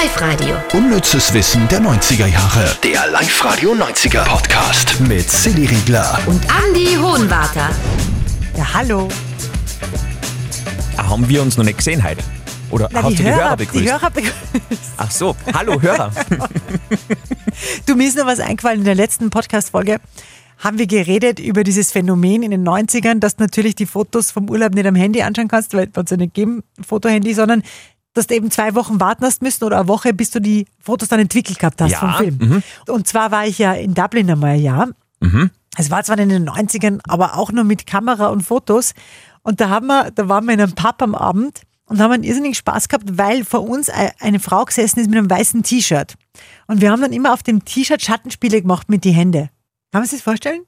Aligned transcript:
Live-Radio. 0.00 0.56
Unnützes 0.72 1.32
Wissen 1.34 1.68
der 1.68 1.80
90er 1.80 2.26
Jahre. 2.26 2.76
Der 2.82 3.06
Live-Radio 3.12 3.74
90er 3.74 4.24
Podcast 4.24 4.98
mit 5.00 5.30
Silly 5.30 5.66
Riegler. 5.66 6.18
Und 6.26 6.42
Andy 6.66 6.96
Hohenwarter. 6.96 7.70
Ja, 8.56 8.74
hallo. 8.74 9.08
Ah, 10.96 11.08
Haben 11.08 11.28
wir 11.28 11.40
uns 11.42 11.56
noch 11.56 11.64
nicht 11.64 11.78
gesehen 11.78 12.02
heute? 12.02 12.22
Oder 12.70 12.88
Na, 12.92 13.04
hast 13.04 13.12
du 13.12 13.22
die 13.22 13.24
Hörer 13.24 13.56
die 13.56 13.64
begrüßt? 13.66 13.92
Hörer 13.92 14.10
begrüßt. 14.10 14.34
Ach 14.96 15.10
so, 15.12 15.36
hallo 15.54 15.80
Hörer. 15.80 16.10
Du, 17.86 17.94
mir 17.94 18.08
ist 18.08 18.16
noch 18.16 18.26
was 18.26 18.40
eingefallen. 18.40 18.80
In 18.80 18.84
der 18.84 18.96
letzten 18.96 19.30
Podcast-Folge 19.30 20.00
haben 20.58 20.78
wir 20.78 20.88
geredet 20.88 21.38
über 21.38 21.62
dieses 21.62 21.92
Phänomen 21.92 22.42
in 22.42 22.50
den 22.50 22.66
90ern, 22.66 23.20
dass 23.20 23.36
du 23.36 23.44
natürlich 23.44 23.76
die 23.76 23.86
Fotos 23.86 24.32
vom 24.32 24.50
Urlaub 24.50 24.74
nicht 24.74 24.86
am 24.86 24.96
Handy 24.96 25.22
anschauen 25.22 25.46
kannst, 25.48 25.72
weil 25.72 25.88
es 25.94 26.10
ja 26.10 26.16
nicht 26.16 26.34
geben, 26.34 26.64
Fotohandy, 26.84 27.32
sondern 27.32 27.62
dass 28.14 28.26
du 28.28 28.34
eben 28.34 28.50
zwei 28.50 28.74
Wochen 28.74 29.00
warten 29.00 29.24
hast 29.24 29.42
müssen 29.42 29.64
oder 29.64 29.78
eine 29.80 29.88
Woche, 29.88 30.14
bis 30.14 30.30
du 30.30 30.40
die 30.40 30.66
Fotos 30.80 31.08
dann 31.08 31.20
entwickelt 31.20 31.58
gehabt 31.58 31.80
hast 31.80 31.90
Ja, 31.92 31.98
vom 31.98 32.14
Film. 32.14 32.62
Und 32.88 33.06
zwar 33.06 33.30
war 33.30 33.46
ich 33.46 33.58
ja 33.58 33.72
in 33.74 33.92
Dublin 33.94 34.30
einmal 34.30 34.50
ein 34.54 34.62
Jahr. 34.62 34.88
Es 35.76 35.90
war 35.90 36.04
zwar 36.04 36.18
in 36.18 36.28
den 36.28 36.48
90ern, 36.48 37.00
aber 37.08 37.36
auch 37.36 37.50
nur 37.50 37.64
mit 37.64 37.86
Kamera 37.86 38.28
und 38.28 38.42
Fotos. 38.42 38.94
Und 39.42 39.60
da 39.60 39.68
haben 39.68 39.86
wir, 39.88 40.10
da 40.12 40.28
waren 40.28 40.44
wir 40.46 40.54
in 40.54 40.60
einem 40.60 40.74
Pub 40.74 41.02
am 41.02 41.14
Abend 41.14 41.62
und 41.86 42.00
haben 42.00 42.12
einen 42.12 42.22
irrsinnigen 42.24 42.54
Spaß 42.54 42.88
gehabt, 42.88 43.18
weil 43.18 43.44
vor 43.44 43.68
uns 43.68 43.90
ei- 43.90 44.12
eine 44.20 44.38
Frau 44.40 44.64
gesessen 44.64 45.00
ist 45.00 45.08
mit 45.10 45.18
einem 45.18 45.28
weißen 45.28 45.62
T-Shirt. 45.62 46.14
Und 46.66 46.80
wir 46.80 46.90
haben 46.92 47.00
dann 47.02 47.12
immer 47.12 47.32
auf 47.34 47.42
dem 47.42 47.64
T-Shirt 47.64 48.00
Schattenspiele 48.00 48.62
gemacht 48.62 48.88
mit 48.88 49.04
die 49.04 49.10
Hände. 49.12 49.50
Kann 49.92 50.00
man 50.00 50.04
sich 50.04 50.18
das 50.20 50.24
vorstellen? 50.24 50.62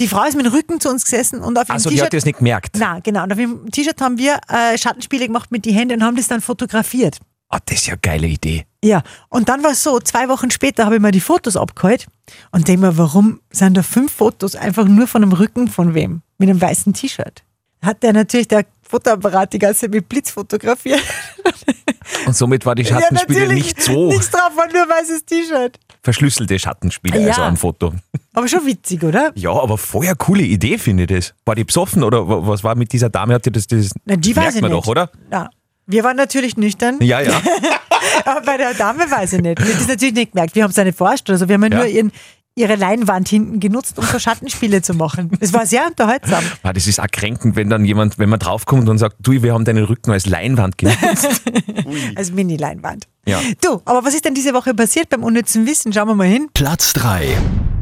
Die 0.00 0.08
Frau 0.08 0.24
ist 0.24 0.36
mit 0.36 0.46
dem 0.46 0.52
Rücken 0.52 0.80
zu 0.80 0.88
uns 0.90 1.04
gesessen 1.04 1.40
und 1.40 1.58
auf 1.58 1.68
ihrem 1.68 1.74
Also 1.74 1.90
die 1.90 1.96
hat 2.00 2.10
T-Shirt. 2.10 2.14
das 2.14 2.24
nicht 2.24 2.38
gemerkt. 2.38 2.76
Na, 2.78 3.00
genau. 3.00 3.22
Und 3.24 3.32
auf 3.32 3.38
dem 3.38 3.70
T-Shirt 3.70 4.00
haben 4.00 4.18
wir 4.18 4.38
äh, 4.48 4.76
Schattenspiele 4.78 5.26
gemacht 5.26 5.50
mit 5.50 5.64
die 5.64 5.72
Hände 5.72 5.94
und 5.94 6.02
haben 6.02 6.16
das 6.16 6.28
dann 6.28 6.40
fotografiert. 6.40 7.18
Ah, 7.48 7.58
das 7.64 7.78
ist 7.78 7.86
ja 7.86 7.92
eine 7.92 8.00
geile 8.00 8.26
Idee. 8.26 8.66
Ja, 8.82 9.02
und 9.28 9.48
dann 9.48 9.62
war 9.62 9.70
es 9.70 9.82
so, 9.82 10.00
zwei 10.00 10.28
Wochen 10.28 10.50
später 10.50 10.84
habe 10.84 10.96
ich 10.96 11.00
mir 11.00 11.12
die 11.12 11.20
Fotos 11.20 11.56
abgeholt 11.56 12.06
und 12.50 12.66
denke 12.66 12.82
mir, 12.86 12.98
warum 12.98 13.40
sind 13.50 13.76
da 13.76 13.82
fünf 13.82 14.12
Fotos 14.12 14.56
einfach 14.56 14.84
nur 14.86 15.06
von 15.06 15.22
dem 15.22 15.32
Rücken 15.32 15.68
von 15.68 15.94
wem? 15.94 16.22
Mit 16.38 16.50
einem 16.50 16.60
weißen 16.60 16.92
T-Shirt. 16.92 17.44
Hat 17.82 18.02
der 18.02 18.12
natürlich 18.12 18.48
der 18.48 18.64
Fotoapparat 18.82 19.52
die 19.52 19.58
ganze 19.60 19.82
Zeit 19.82 19.90
mit 19.90 20.08
Blitz 20.08 20.30
fotografiert. 20.30 21.00
Und 22.26 22.36
somit 22.36 22.64
war 22.66 22.74
die 22.74 22.84
Schattenspiele 22.84 23.40
natürlich 23.40 23.64
nicht 23.66 23.82
so 23.82 24.08
Nichts 24.08 24.30
drauf, 24.30 24.50
war 24.56 24.66
nur 24.72 24.82
ein 24.82 24.88
weißes 24.88 25.24
T-Shirt. 25.24 25.78
verschlüsselte 26.02 26.58
Schattenspiele, 26.58 27.20
Ja. 27.20 27.28
also 27.28 27.42
am 27.42 27.56
Foto. 27.56 27.92
Aber 28.32 28.46
schon 28.48 28.64
witzig, 28.66 29.02
oder? 29.02 29.32
Ja, 29.34 29.50
aber 29.50 29.76
vorher 29.78 30.14
coole 30.14 30.42
Idee, 30.42 30.78
finde 30.78 31.02
ich 31.04 31.08
das. 31.08 31.34
War 31.44 31.54
die 31.54 31.64
besoffen 31.64 32.04
oder 32.04 32.28
wa- 32.28 32.40
was 32.46 32.62
war 32.64 32.74
mit 32.76 32.92
dieser 32.92 33.08
Dame? 33.08 33.34
Hat 33.34 33.44
die 33.46 33.50
das, 33.52 33.66
das 33.66 33.90
Na, 34.04 34.16
die 34.16 34.34
weiß 34.36 34.42
merkt 34.44 34.56
ich 34.56 34.62
man 34.62 34.70
nicht. 34.72 34.82
doch, 34.84 34.90
oder? 34.90 35.10
Ja. 35.32 35.50
Wir 35.88 36.02
waren 36.04 36.16
natürlich 36.16 36.56
nüchtern, 36.56 36.98
Ja, 37.00 37.20
ja. 37.20 37.40
aber 38.24 38.40
bei 38.42 38.56
der 38.56 38.74
Dame 38.74 39.08
weiß 39.10 39.34
ich 39.34 39.40
nicht. 39.42 39.58
Wir 39.58 39.66
haben 39.72 39.78
das 39.78 39.88
natürlich 39.88 40.14
nicht 40.14 40.32
gemerkt. 40.32 40.54
Wir 40.56 40.64
haben 40.64 40.70
es 40.70 40.76
ja 40.76 40.84
nicht 40.84 40.98
verarscht. 40.98 41.30
Also 41.30 41.48
wir 41.48 41.54
haben 41.54 41.62
ja, 41.64 41.68
Ja. 41.70 41.76
nur 41.76 41.86
ihren, 41.86 42.12
ihre 42.56 42.74
Leinwand 42.74 43.28
hinten 43.28 43.60
genutzt, 43.60 43.98
um 43.98 44.04
so 44.04 44.18
Schattenspiele 44.18 44.80
zu 44.80 44.94
machen. 44.94 45.30
Es 45.40 45.52
war 45.52 45.66
sehr 45.66 45.86
unterhaltsam. 45.86 46.42
Ah, 46.62 46.72
das 46.72 46.86
ist 46.86 46.98
auch 46.98 47.06
kränkend, 47.06 47.54
wenn 47.54 47.68
dann 47.68 47.84
jemand, 47.84 48.18
wenn 48.18 48.28
man 48.28 48.38
draufkommt 48.38 48.88
und 48.88 48.98
sagt, 48.98 49.16
du, 49.20 49.42
wir 49.42 49.52
haben 49.52 49.64
deinen 49.64 49.84
Rücken 49.84 50.10
als 50.10 50.26
Leinwand 50.26 50.78
genutzt. 50.78 51.42
Als 52.16 52.32
Mini-Leinwand. 52.32 53.06
Ja. 53.26 53.40
Du, 53.60 53.82
aber 53.84 54.04
was 54.04 54.14
ist 54.14 54.24
denn 54.24 54.34
diese 54.34 54.54
Woche 54.54 54.74
passiert 54.74 55.10
beim 55.10 55.22
unnützen 55.22 55.66
Wissen? 55.66 55.92
Schauen 55.92 56.08
wir 56.08 56.14
mal 56.14 56.26
hin. 56.26 56.48
Platz 56.54 56.92
3. 56.94 57.36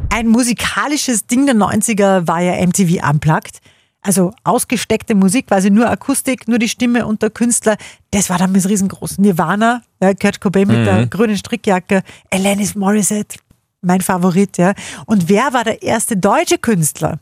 Ein 0.09 0.27
musikalisches 0.27 1.25
Ding 1.25 1.45
der 1.45 1.55
90er 1.55 2.27
war 2.27 2.41
ja 2.41 2.63
MTV 2.65 3.07
Unplugged. 3.09 3.59
Also 4.01 4.31
ausgesteckte 4.43 5.15
Musik, 5.15 5.47
quasi 5.47 5.71
nur 5.71 5.89
Akustik, 5.89 6.47
nur 6.47 6.59
die 6.59 6.69
Stimme 6.69 7.07
und 7.07 7.23
der 7.23 7.31
Künstler. 7.31 7.75
Das 8.11 8.29
war 8.29 8.37
damals 8.37 8.69
riesengroß. 8.69 9.17
Nirvana, 9.17 9.81
ja, 9.99 10.13
Kurt 10.13 10.41
Cobain 10.41 10.67
mit 10.67 10.85
der 10.85 11.07
grünen 11.07 11.37
Strickjacke, 11.37 12.03
Alanis 12.29 12.75
Morissette, 12.75 13.37
mein 13.85 14.01
Favorit, 14.01 14.57
ja. 14.57 14.73
Und 15.05 15.29
wer 15.29 15.53
war 15.53 15.63
der 15.63 15.81
erste 15.81 16.17
deutsche 16.17 16.57
Künstler, 16.57 17.19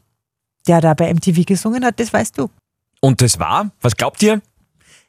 der 0.67 0.81
da 0.81 0.94
bei 0.94 1.13
MTV 1.13 1.46
gesungen 1.46 1.85
hat? 1.85 2.00
Das 2.00 2.12
weißt 2.12 2.38
du. 2.38 2.50
Und 3.01 3.22
das 3.22 3.40
war, 3.40 3.72
was 3.81 3.96
glaubt 3.96 4.24
ihr? 4.24 4.41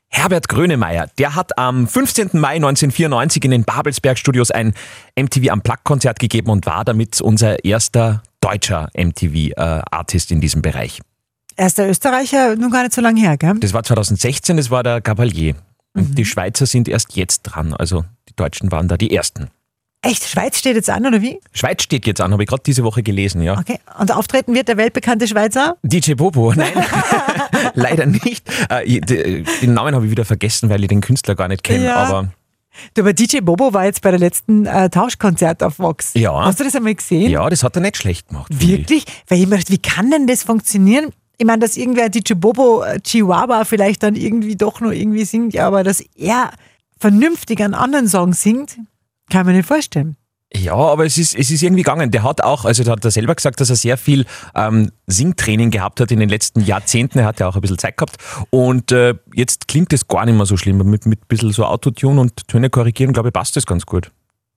Herbert 0.08 0.48
Grönemeyer, 0.48 1.08
der 1.18 1.34
hat 1.34 1.58
am 1.58 1.88
15. 1.88 2.30
Mai 2.34 2.54
1994 2.54 3.44
in 3.44 3.50
den 3.50 3.64
Babelsberg 3.64 4.16
Studios 4.16 4.52
ein 4.52 4.72
MTV 5.18 5.52
Unplugged-Konzert 5.52 6.20
gegeben 6.20 6.50
und 6.50 6.66
war 6.66 6.84
damit 6.84 7.20
unser 7.20 7.64
erster 7.64 8.22
deutscher 8.40 8.90
MTV-Artist 8.94 10.30
in 10.30 10.40
diesem 10.40 10.62
Bereich. 10.62 11.00
Er 11.56 11.66
ist 11.66 11.78
der 11.78 11.88
Österreicher, 11.88 12.54
nun 12.56 12.70
gar 12.70 12.82
nicht 12.82 12.94
so 12.94 13.00
lange 13.00 13.20
her, 13.20 13.36
gell? 13.36 13.54
Das 13.58 13.72
war 13.72 13.82
2016, 13.82 14.56
das 14.56 14.70
war 14.70 14.82
der 14.82 15.00
Gabalier. 15.00 15.56
Und 15.94 16.18
die 16.18 16.24
Schweizer 16.24 16.66
sind 16.66 16.88
erst 16.88 17.16
jetzt 17.16 17.42
dran, 17.42 17.72
also 17.74 18.04
die 18.28 18.36
Deutschen 18.36 18.70
waren 18.70 18.88
da 18.88 18.96
die 18.96 19.14
ersten. 19.14 19.48
Echt, 20.04 20.24
Schweiz 20.28 20.58
steht 20.58 20.76
jetzt 20.76 20.90
an, 20.90 21.04
oder 21.06 21.20
wie? 21.22 21.40
Schweiz 21.52 21.82
steht 21.82 22.06
jetzt 22.06 22.20
an, 22.20 22.32
habe 22.32 22.42
ich 22.42 22.48
gerade 22.48 22.62
diese 22.64 22.84
Woche 22.84 23.02
gelesen, 23.02 23.42
ja. 23.42 23.58
Okay. 23.58 23.78
Und 23.98 24.12
auftreten 24.12 24.54
wird 24.54 24.68
der 24.68 24.76
weltbekannte 24.76 25.26
Schweizer? 25.26 25.76
DJ 25.82 26.14
Bobo, 26.14 26.52
nein, 26.56 26.72
leider 27.74 28.06
nicht. 28.06 28.44
Äh, 28.68 29.00
Den 29.00 29.74
Namen 29.74 29.94
habe 29.94 30.04
ich 30.04 30.10
wieder 30.10 30.24
vergessen, 30.24 30.68
weil 30.70 30.82
ich 30.82 30.88
den 30.88 31.00
Künstler 31.00 31.34
gar 31.34 31.48
nicht 31.48 31.62
kenne, 31.62 31.86
Ja. 31.86 31.96
aber 31.96 32.28
Du, 32.94 33.02
aber 33.02 33.12
DJ 33.12 33.38
Bobo 33.38 33.72
war 33.72 33.84
jetzt 33.84 34.02
bei 34.02 34.10
der 34.10 34.18
letzten 34.18 34.66
äh, 34.66 34.90
Tauschkonzert 34.90 35.62
auf 35.62 35.78
Vox. 35.78 36.10
Ja. 36.14 36.44
Hast 36.44 36.58
du 36.58 36.64
das 36.64 36.74
einmal 36.74 36.96
gesehen? 36.96 37.30
ja, 37.30 37.48
das 37.48 37.62
hat 37.62 37.76
er 37.76 37.82
nicht 37.82 37.96
schlecht 37.96 38.28
gemacht. 38.28 38.48
finde 38.52 38.64
ich. 38.64 38.70
Wirklich? 38.80 39.04
Weil 39.28 39.38
ich 39.38 39.44
mir 39.46 39.58
gedacht, 39.58 39.70
wie 39.70 39.78
kann 39.78 40.10
denn 40.10 40.26
das 40.26 40.42
funktionieren? 40.42 41.10
Ich 41.38 41.46
meine, 41.46 41.60
dass 41.60 41.76
irgendwer 41.76 42.08
DJ 42.08 42.32
Bobo 42.34 42.82
äh, 42.82 42.98
Chihuahua 43.00 43.64
vielleicht 43.64 44.02
dann 44.02 44.16
irgendwie 44.16 44.56
doch 44.56 44.80
nur 44.80 44.92
irgendwie 44.92 45.24
singt, 45.24 45.54
ja, 45.54 45.68
aber 45.68 45.84
dass 45.84 46.00
er 46.16 46.50
vernünftig 46.98 47.60
einen 47.62 47.74
anderen 47.74 48.08
Song 48.08 48.32
singt, 48.32 48.76
kann 49.30 49.42
ich 49.42 49.46
mir 49.46 49.52
nicht 49.54 49.66
vorstellen. 49.66 50.16
Ja, 50.56 50.74
aber 50.74 51.04
es 51.04 51.18
ist, 51.18 51.34
es 51.34 51.50
ist 51.50 51.62
irgendwie 51.64 51.82
gegangen. 51.82 52.12
Der 52.12 52.22
hat 52.22 52.40
auch, 52.42 52.64
also 52.64 52.84
da 52.84 52.92
hat 52.92 53.04
er 53.04 53.10
selber 53.10 53.34
gesagt, 53.34 53.60
dass 53.60 53.70
er 53.70 53.76
sehr 53.76 53.96
viel 53.96 54.24
ähm, 54.54 54.92
Singtraining 55.08 55.72
gehabt 55.72 56.00
hat 56.00 56.12
in 56.12 56.20
den 56.20 56.28
letzten 56.28 56.60
Jahrzehnten. 56.60 57.18
Er 57.18 57.24
hat 57.24 57.40
ja 57.40 57.48
auch 57.48 57.56
ein 57.56 57.60
bisschen 57.60 57.78
Zeit 57.78 57.96
gehabt. 57.96 58.18
Und 58.50 58.92
äh, 58.92 59.14
jetzt 59.34 59.66
klingt 59.66 59.92
das 59.92 60.06
gar 60.06 60.24
nicht 60.26 60.36
mehr 60.36 60.46
so 60.46 60.56
schlimm. 60.56 60.78
Mit, 60.88 61.06
mit 61.06 61.22
ein 61.22 61.26
bisschen 61.26 61.50
so 61.52 61.64
Autotune 61.64 62.20
und 62.20 62.46
Töne 62.46 62.70
korrigieren, 62.70 63.12
glaube 63.12 63.30
ich, 63.30 63.32
passt 63.32 63.56
das 63.56 63.66
ganz 63.66 63.84
gut. 63.84 64.12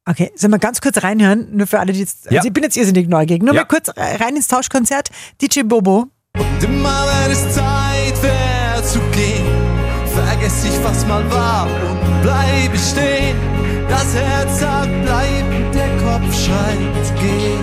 Okay, 0.06 0.32
sollen 0.36 0.52
wir 0.54 0.60
ganz 0.60 0.82
kurz 0.82 1.02
reinhören, 1.04 1.48
nur 1.58 1.66
für 1.66 1.80
alle, 1.80 1.94
die 1.94 2.00
jetzt, 2.00 2.26
Ja. 2.30 2.38
also 2.38 2.48
ich 2.48 2.54
bin 2.54 2.64
jetzt 2.64 2.78
irrsinnig 2.78 3.10
neugierig, 3.10 3.42
nur 3.42 3.56
Ja. 3.56 3.62
mal 3.62 3.66
kurz 3.68 3.90
rein 3.98 4.36
ins 4.36 4.48
Tauschkonzert, 4.48 5.10
DJ 5.42 5.64
Bobo. 5.64 6.06
Immer 6.64 7.06
wenn 7.24 7.32
es 7.32 7.56
Zeit 7.56 8.22
wäre 8.22 8.84
zu 8.84 9.00
gehen, 9.12 9.46
vergess 10.14 10.64
ich, 10.64 10.84
was 10.84 11.06
mal 11.08 11.30
war 11.32 11.66
und 11.66 12.22
bleibe 12.22 12.78
stehen. 12.78 13.36
Das 13.90 14.14
Herz 14.16 14.60
sagt 14.60 14.90
bleib 15.04 15.46
und 15.56 15.74
der 15.74 15.90
Kopf 15.98 16.36
schreit 16.46 16.78
geh. 17.20 17.56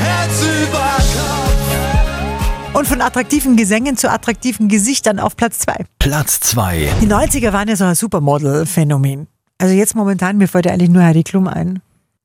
Herz 0.00 0.42
über 0.42 0.78
Kopf. 0.78 2.76
Und 2.78 2.86
von 2.86 3.00
attraktiven 3.00 3.56
Gesängen 3.56 3.96
zu 3.96 4.10
attraktiven 4.10 4.68
Gesichtern 4.68 5.18
auf 5.18 5.36
Platz 5.36 5.58
zwei. 5.60 5.84
Platz 5.98 6.40
2. 6.40 6.88
Die 7.00 7.06
90er 7.06 7.52
waren 7.52 7.68
ja 7.68 7.76
so 7.76 7.84
ein 7.84 7.94
Supermodel-Phänomen. 7.94 9.26
Also 9.58 9.74
jetzt 9.74 9.94
momentan, 9.96 10.36
mir 10.38 10.46
fällt 10.48 10.66
ja 10.66 10.72
eigentlich 10.72 10.90
nur 10.90 11.02
Heidi 11.02 11.24
Klum 11.24 11.48
ein. 11.48 11.80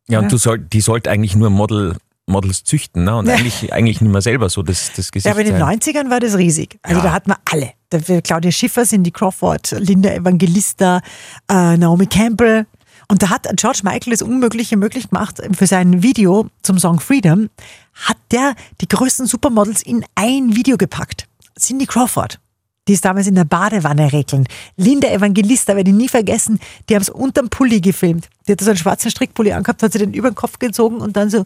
Ja, 0.07 0.19
und 0.19 0.25
Ja. 0.25 0.29
du 0.29 0.37
soll, 0.37 0.59
die 0.59 0.81
sollte 0.81 1.09
eigentlich 1.09 1.35
nur 1.35 1.49
Model, 1.49 1.95
Models 2.25 2.63
züchten, 2.63 3.03
ne? 3.03 3.15
Und 3.17 3.29
eigentlich, 3.29 3.73
eigentlich 3.73 3.99
nicht 4.01 4.11
mehr 4.11 4.21
selber 4.21 4.49
so 4.49 4.63
das, 4.63 4.91
das 4.95 5.11
Gesicht. 5.11 5.25
Ja, 5.25 5.31
aber 5.33 5.41
in 5.41 5.47
den 5.47 5.59
sein. 5.59 5.79
90ern 5.79 6.09
war 6.09 6.19
das 6.19 6.37
riesig. 6.37 6.79
Also 6.81 6.99
Ja. 6.99 7.03
da 7.03 7.11
hatten 7.11 7.31
wir 7.31 7.37
alle. 7.51 7.71
Da 7.89 8.21
Claudia 8.21 8.51
Schiffer, 8.51 8.85
Cindy 8.85 9.11
Crawford, 9.11 9.71
Linda 9.79 10.09
Evangelista, 10.11 11.01
äh, 11.49 11.77
Naomi 11.77 12.07
Campbell. 12.07 12.65
Und 13.09 13.21
da 13.21 13.29
hat 13.29 13.47
George 13.57 13.81
Michael 13.83 14.11
das 14.11 14.21
Unmögliche 14.21 14.77
möglich 14.77 15.09
gemacht. 15.09 15.41
Für 15.51 15.67
sein 15.67 16.01
Video 16.01 16.47
zum 16.63 16.79
Song 16.79 16.99
Freedom 16.99 17.49
hat 17.93 18.17
der 18.31 18.55
die 18.79 18.87
größten 18.87 19.27
Supermodels 19.27 19.81
in 19.83 20.05
ein 20.15 20.55
Video 20.55 20.77
gepackt. 20.77 21.27
Cindy 21.59 21.85
Crawford. 21.85 22.39
Die 22.87 22.93
ist 22.93 23.05
damals 23.05 23.27
in 23.27 23.35
der 23.35 23.45
Badewanne 23.45 24.11
regeln. 24.11 24.45
Linda 24.75 25.07
Evangelista, 25.09 25.75
werde 25.75 25.89
ich 25.91 25.95
nie 25.95 26.09
vergessen, 26.09 26.59
die 26.89 26.95
haben 26.95 27.01
es 27.01 27.09
unterm 27.09 27.49
Pulli 27.49 27.79
gefilmt. 27.79 28.29
Die 28.47 28.53
hat 28.53 28.61
so 28.61 28.69
einen 28.69 28.77
schwarzen 28.77 29.09
Strickpulli 29.11 29.53
angehabt, 29.53 29.83
hat 29.83 29.93
sie 29.93 29.99
den 29.99 30.13
über 30.13 30.29
den 30.31 30.35
Kopf 30.35 30.59
gezogen 30.59 30.97
und 30.97 31.15
dann 31.15 31.29
so, 31.29 31.45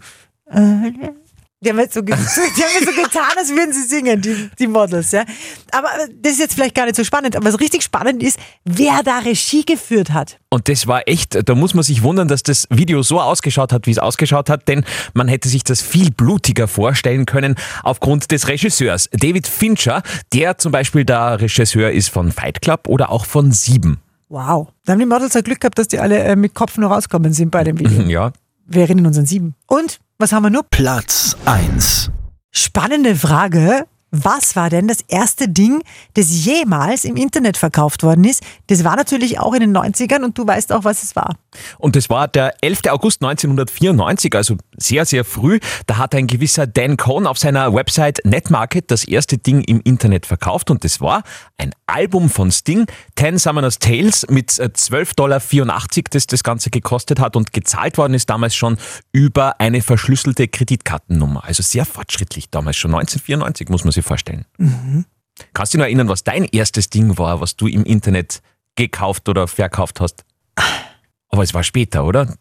die 1.59 1.69
haben, 1.69 1.79
jetzt 1.79 1.95
so, 1.95 2.01
die 2.01 2.13
haben 2.13 2.19
jetzt 2.29 2.85
so 2.85 3.01
getan, 3.01 3.31
als 3.35 3.49
würden 3.49 3.73
sie 3.73 3.83
singen, 3.83 4.21
die, 4.21 4.49
die 4.59 4.67
Models. 4.67 5.11
Ja. 5.11 5.25
Aber 5.71 5.89
das 6.21 6.33
ist 6.33 6.39
jetzt 6.39 6.53
vielleicht 6.53 6.75
gar 6.75 6.85
nicht 6.85 6.95
so 6.95 7.03
spannend. 7.03 7.35
Aber 7.35 7.45
was 7.45 7.59
richtig 7.59 7.83
spannend 7.83 8.21
ist, 8.21 8.39
wer 8.63 9.01
da 9.03 9.19
Regie 9.19 9.65
geführt 9.65 10.11
hat. 10.11 10.39
Und 10.49 10.69
das 10.69 10.85
war 10.85 11.07
echt, 11.07 11.49
da 11.49 11.55
muss 11.55 11.73
man 11.73 11.83
sich 11.83 12.03
wundern, 12.03 12.27
dass 12.27 12.43
das 12.43 12.67
Video 12.69 13.01
so 13.01 13.19
ausgeschaut 13.19 13.73
hat, 13.73 13.87
wie 13.87 13.91
es 13.91 13.97
ausgeschaut 13.97 14.49
hat, 14.49 14.67
denn 14.67 14.85
man 15.13 15.27
hätte 15.27 15.49
sich 15.49 15.63
das 15.63 15.81
viel 15.81 16.11
blutiger 16.11 16.67
vorstellen 16.67 17.25
können 17.25 17.55
aufgrund 17.83 18.31
des 18.31 18.47
Regisseurs. 18.47 19.09
David 19.11 19.47
Fincher, 19.47 20.03
der 20.33 20.57
zum 20.59 20.71
Beispiel 20.71 21.05
der 21.05 21.41
Regisseur 21.41 21.91
ist 21.91 22.09
von 22.09 22.31
Fight 22.31 22.61
Club 22.61 22.87
oder 22.87 23.09
auch 23.09 23.25
von 23.25 23.51
Sieben. 23.51 23.99
Wow. 24.29 24.67
Da 24.85 24.93
haben 24.93 24.99
die 24.99 25.05
Models 25.05 25.33
ja 25.33 25.41
Glück 25.41 25.61
gehabt, 25.61 25.79
dass 25.79 25.87
die 25.87 25.99
alle 25.99 26.19
äh, 26.19 26.35
mit 26.35 26.53
Kopf 26.53 26.77
nur 26.77 26.91
rauskommen 26.91 27.33
sind 27.33 27.49
bei 27.51 27.63
dem 27.63 27.79
Video. 27.79 28.03
Ja. 28.07 28.31
Wir 28.69 28.81
erinnern 28.81 29.05
uns 29.07 29.17
an 29.17 29.25
sieben. 29.25 29.55
Und 29.65 29.99
was 30.19 30.31
haben 30.31 30.43
wir 30.43 30.49
noch? 30.49 30.63
Platz 30.69 31.37
1. 31.45 32.09
Spannende 32.51 33.15
Frage. 33.15 33.85
Was 34.23 34.55
war 34.55 34.69
denn 34.69 34.87
das 34.87 35.01
erste 35.07 35.47
Ding, 35.47 35.83
das 36.15 36.45
jemals 36.45 37.05
im 37.05 37.15
Internet 37.15 37.57
verkauft 37.57 38.03
worden 38.03 38.23
ist? 38.23 38.43
Das 38.67 38.83
war 38.83 38.95
natürlich 38.95 39.39
auch 39.39 39.53
in 39.53 39.59
den 39.59 39.77
90ern 39.77 40.23
und 40.23 40.37
du 40.37 40.47
weißt 40.47 40.71
auch, 40.73 40.83
was 40.83 41.03
es 41.03 41.15
war. 41.15 41.35
Und 41.77 41.95
das 41.95 42.09
war 42.09 42.27
der 42.27 42.55
11. 42.61 42.81
August 42.89 43.21
1994, 43.21 44.33
also 44.35 44.57
sehr, 44.77 45.05
sehr 45.05 45.23
früh. 45.23 45.59
Da 45.85 45.97
hat 45.97 46.15
ein 46.15 46.27
gewisser 46.27 46.65
Dan 46.65 46.97
Cohn 46.97 47.27
auf 47.27 47.37
seiner 47.37 47.73
Website 47.73 48.21
Netmarket 48.23 48.89
das 48.91 49.03
erste 49.03 49.37
Ding 49.37 49.61
im 49.61 49.81
Internet 49.83 50.25
verkauft 50.25 50.71
und 50.71 50.83
das 50.83 50.99
war 51.01 51.23
ein 51.57 51.73
Album 51.85 52.29
von 52.29 52.51
Sting, 52.51 52.85
Ten 53.15 53.37
Summoners 53.37 53.79
Tales 53.79 54.25
mit 54.29 54.51
12,84 54.51 55.15
Dollar, 55.15 55.41
das 56.11 56.27
das 56.27 56.43
Ganze 56.43 56.69
gekostet 56.69 57.19
hat 57.19 57.35
und 57.35 57.53
gezahlt 57.53 57.97
worden 57.97 58.13
ist 58.13 58.29
damals 58.29 58.55
schon 58.55 58.77
über 59.11 59.59
eine 59.59 59.81
verschlüsselte 59.81 60.47
Kreditkartennummer. 60.47 61.43
Also 61.45 61.63
sehr 61.63 61.85
fortschrittlich 61.85 62.49
damals 62.49 62.77
schon, 62.77 62.91
1994 62.91 63.69
muss 63.69 63.83
man 63.83 63.91
sich 63.91 64.03
vorstellen. 64.07 64.45
Mhm. 64.57 65.05
Kannst 65.53 65.73
du 65.73 65.77
dich 65.77 65.79
noch 65.79 65.85
erinnern, 65.85 66.09
was 66.09 66.23
dein 66.23 66.45
erstes 66.45 66.89
Ding 66.89 67.17
war, 67.17 67.41
was 67.41 67.55
du 67.55 67.67
im 67.67 67.83
Internet 67.83 68.41
gekauft 68.75 69.29
oder 69.29 69.47
verkauft 69.47 70.01
hast? 70.01 70.23
Aber 71.29 71.43
es 71.43 71.53
war 71.53 71.63
später, 71.63 72.05
oder? 72.05 72.35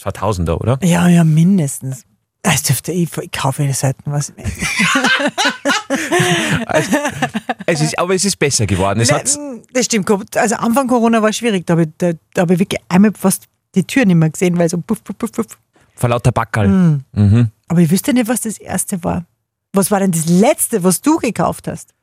2000er, 0.00 0.54
oder? 0.54 0.78
Ja, 0.82 1.08
ja, 1.08 1.24
mindestens. 1.24 2.04
Das 2.42 2.62
dürfte 2.62 2.92
ich, 2.92 3.14
ich 3.18 3.32
kaufe 3.32 3.64
eine 3.64 3.74
Seiten 3.74 4.12
was 4.12 4.32
mehr. 4.36 4.46
also, 6.66 6.96
es 7.66 7.80
ist, 7.80 7.98
aber 7.98 8.14
es 8.14 8.24
ist 8.24 8.36
besser 8.36 8.66
geworden. 8.66 9.00
Es 9.00 9.10
Nein, 9.10 9.64
das 9.72 9.86
stimmt. 9.86 10.08
Also 10.36 10.54
Anfang 10.54 10.86
Corona 10.86 11.20
war 11.20 11.32
schwierig. 11.32 11.66
Da 11.66 11.72
habe 11.72 11.82
ich, 11.82 11.88
da, 11.98 12.12
da 12.34 12.42
hab 12.42 12.50
ich 12.50 12.60
wirklich 12.60 12.80
einmal 12.88 13.12
fast 13.12 13.46
die 13.74 13.84
Tür 13.84 14.06
nicht 14.06 14.16
mehr 14.16 14.30
gesehen, 14.30 14.56
weil 14.56 14.68
so 14.68 14.78
puff, 14.78 15.02
puff, 15.02 15.18
puff, 15.18 15.32
puff. 15.32 15.58
Vor 15.96 16.08
lauter 16.08 16.30
Backerl. 16.30 16.68
Mhm. 16.68 17.04
Mhm. 17.12 17.50
Aber 17.66 17.80
ich 17.80 17.90
wüsste 17.90 18.14
nicht, 18.14 18.28
was 18.28 18.42
das 18.42 18.58
erste 18.58 19.02
war. 19.02 19.24
Was 19.72 19.90
war 19.90 20.00
denn 20.00 20.12
das 20.12 20.26
letzte, 20.26 20.82
was 20.82 21.00
du 21.00 21.18
gekauft 21.18 21.68
hast? 21.68 21.94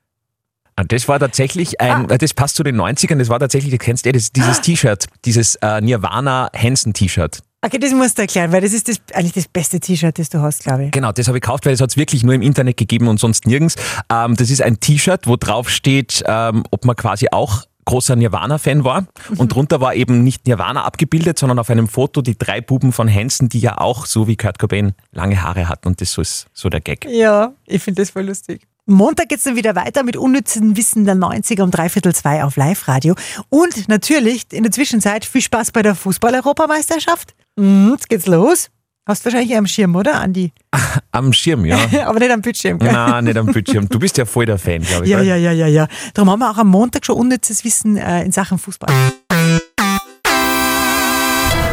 Ah, 0.77 0.83
das 0.83 1.07
war 1.07 1.19
tatsächlich 1.19 1.79
ein, 1.79 2.11
ah. 2.11 2.17
das 2.17 2.33
passt 2.33 2.57
zu 2.57 2.63
den 2.63 2.75
90ern, 2.79 3.17
das 3.17 3.29
war 3.29 3.39
tatsächlich, 3.39 3.71
du 3.71 3.77
kennst 3.77 4.05
eh 4.05 4.11
das, 4.11 4.31
dieses 4.31 4.59
ah. 4.59 4.61
T-Shirt, 4.61 5.05
dieses 5.23 5.55
äh, 5.55 5.79
Nirvana 5.79 6.49
Hansen 6.53 6.93
T-Shirt. 6.93 7.41
Okay, 7.65 7.79
das 7.79 7.93
musst 7.93 8.17
du 8.17 8.23
erklären, 8.23 8.51
weil 8.51 8.61
das 8.61 8.73
ist 8.73 8.89
das, 8.89 9.01
eigentlich 9.13 9.33
das 9.33 9.47
beste 9.47 9.79
T-Shirt, 9.79 10.19
das 10.19 10.29
du 10.29 10.41
hast, 10.41 10.63
glaube 10.63 10.85
ich. 10.85 10.91
Genau, 10.91 11.11
das 11.11 11.27
habe 11.27 11.37
ich 11.37 11.41
gekauft, 11.41 11.65
weil 11.65 11.73
es 11.73 11.81
hat 11.81 11.89
es 11.89 11.97
wirklich 11.97 12.23
nur 12.23 12.33
im 12.35 12.41
Internet 12.41 12.77
gegeben 12.77 13.07
und 13.07 13.19
sonst 13.19 13.47
nirgends. 13.47 13.75
Ähm, 14.11 14.35
das 14.35 14.51
ist 14.51 14.61
ein 14.61 14.79
T-Shirt, 14.79 15.25
wo 15.25 15.37
drauf 15.37 15.69
steht, 15.69 16.23
ähm, 16.27 16.63
ob 16.71 16.85
man 16.85 16.95
quasi 16.95 17.27
auch 17.31 17.63
großer 17.85 18.15
Nirvana-Fan 18.15 18.83
war. 18.83 19.01
Mhm. 19.01 19.37
Und 19.37 19.53
drunter 19.53 19.81
war 19.81 19.95
eben 19.95 20.23
nicht 20.23 20.47
Nirvana 20.47 20.83
abgebildet, 20.83 21.39
sondern 21.39 21.59
auf 21.59 21.69
einem 21.69 21.87
Foto 21.87 22.21
die 22.21 22.37
drei 22.37 22.61
Buben 22.61 22.91
von 22.91 23.11
Hansen, 23.11 23.49
die 23.49 23.59
ja 23.59 23.77
auch 23.77 24.05
so 24.05 24.27
wie 24.27 24.35
Kurt 24.35 24.59
Cobain 24.59 24.93
lange 25.11 25.41
Haare 25.41 25.69
hatten. 25.69 25.87
Und 25.87 26.01
das 26.01 26.17
ist 26.17 26.47
so 26.53 26.69
der 26.69 26.81
Gag. 26.81 27.05
Ja, 27.09 27.53
ich 27.65 27.81
finde 27.81 28.01
das 28.01 28.11
voll 28.11 28.23
lustig. 28.23 28.67
Montag 28.87 29.29
geht 29.29 29.39
es 29.39 29.43
dann 29.45 29.55
wieder 29.55 29.75
weiter 29.75 30.03
mit 30.03 30.15
unnützen 30.15 30.77
Wissen 30.77 31.05
der 31.05 31.15
90er 31.15 31.63
um 31.63 31.71
dreiviertel 31.71 32.13
zwei 32.13 32.43
auf 32.43 32.55
Live-Radio. 32.55 33.15
Und 33.49 33.87
natürlich 33.87 34.45
in 34.51 34.61
der 34.61 34.71
Zwischenzeit 34.71 35.25
viel 35.25 35.41
Spaß 35.41 35.71
bei 35.71 35.81
der 35.81 35.95
Fußball-Europameisterschaft. 35.95 37.33
Mhm, 37.55 37.93
jetzt 37.93 38.09
geht's 38.09 38.27
los. 38.27 38.69
Hast 39.07 39.23
du 39.23 39.25
wahrscheinlich 39.25 39.55
am 39.55 39.67
Schirm, 39.67 39.95
oder, 39.95 40.15
Andi? 40.19 40.51
Am 41.11 41.31
Schirm, 41.31 41.63
ja. 41.63 41.77
Aber 42.07 42.19
nicht 42.19 42.31
am 42.31 42.41
Bildschirm. 42.41 42.79
Gell? 42.79 42.91
Nein, 42.91 43.25
nicht 43.25 43.37
am 43.37 43.45
Bildschirm. 43.45 43.87
Du 43.87 43.99
bist 43.99 44.17
ja 44.17 44.25
voll 44.25 44.47
der 44.47 44.57
Fan, 44.57 44.81
glaube 44.81 45.05
ich. 45.05 45.11
Ja, 45.11 45.21
ja, 45.21 45.35
ja, 45.35 45.51
ja, 45.51 45.67
ja. 45.67 45.87
Darum 46.15 46.31
haben 46.31 46.39
wir 46.39 46.49
auch 46.49 46.57
am 46.57 46.67
Montag 46.69 47.05
schon 47.05 47.15
unnützes 47.15 47.63
Wissen 47.63 47.97
äh, 47.97 48.23
in 48.23 48.31
Sachen 48.31 48.57
Fußball. 48.57 48.93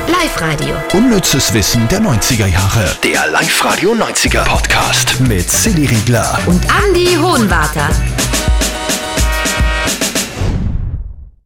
Live-Radio. 0.06 0.76
Unnützes 0.92 1.54
Wissen 1.54 1.88
der 1.88 2.02
90er 2.02 2.46
Jahre. 2.46 2.96
Der 3.02 3.26
Live-Radio 3.30 3.94
90er 3.94 4.44
Podcast 4.44 5.18
mit 5.20 5.50
Silly 5.50 5.86
Riegler 5.86 6.38
und 6.46 6.60
Andy 6.84 7.16
Hohenwarter. 7.16 7.88